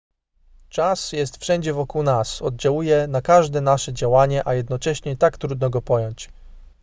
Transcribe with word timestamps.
czas 0.69 1.11
jest 1.11 1.37
wszędzie 1.37 1.73
wokół 1.73 2.03
nas 2.03 2.41
oddziałuje 2.41 3.07
na 3.07 3.21
każde 3.21 3.61
nasze 3.61 3.93
działanie 3.93 4.47
a 4.47 4.53
jednocześnie 4.53 5.17
tak 5.17 5.37
trudno 5.37 5.69
go 5.69 5.81
pojąć 5.81 6.29